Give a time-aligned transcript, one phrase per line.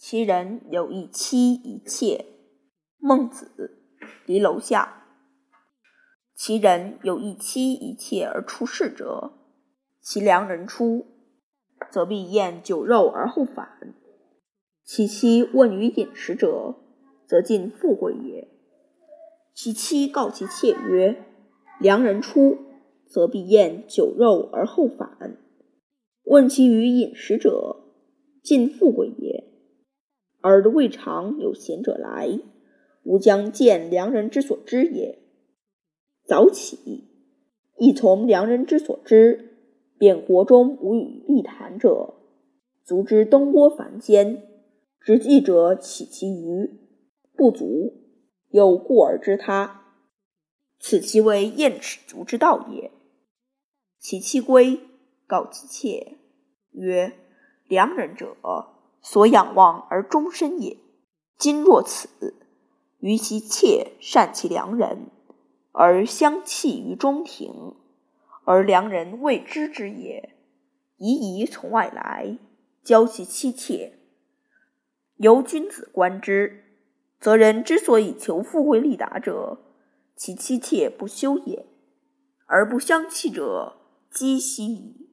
[0.00, 2.24] 其人有一妻一妾。
[2.98, 3.82] 孟子，
[4.26, 5.02] 离楼下。
[6.36, 9.32] 其人有一妻一妾而出仕者，
[10.00, 11.04] 其良人出，
[11.90, 13.96] 则必宴酒肉而后返。
[14.84, 16.76] 其妻问于饮食者，
[17.26, 18.48] 则尽富贵也。
[19.52, 21.24] 其妻告其妾曰
[21.82, 22.56] ：“良人出，
[23.04, 25.38] 则必宴酒肉而后返。”
[26.22, 27.80] 问其于饮食者，
[28.44, 29.57] 尽富贵也。
[30.40, 32.40] 而未尝有贤者来，
[33.02, 35.18] 吾将见良人之所知也。
[36.24, 37.08] 早起，
[37.76, 39.56] 亦从良人之所知，
[39.98, 42.14] 便国中无与立谈者，
[42.84, 44.42] 足之东郭凡间。
[45.00, 46.70] 执记者起其余
[47.34, 47.94] 不足，
[48.50, 49.94] 有故而知他，
[50.78, 52.90] 此其为燕尺足之道也。
[53.98, 54.80] 其妻归，
[55.26, 56.18] 告其妾
[56.72, 57.12] 曰
[57.68, 58.36] ：“良人者，
[59.00, 60.76] 所仰望而终身也。
[61.36, 62.34] 今若此，
[62.98, 65.06] 于其妾善其良人，
[65.72, 67.74] 而相弃于中庭，
[68.44, 70.34] 而良人未知之也，
[70.96, 72.38] 宜宜从外来，
[72.82, 73.94] 教其妻妾。”
[75.18, 76.64] 由君子观之，
[77.18, 79.58] 则人之所以求富贵利达者，
[80.14, 81.66] 其妻妾不修也；
[82.46, 83.78] 而不相弃者，
[84.10, 85.07] 积兮矣。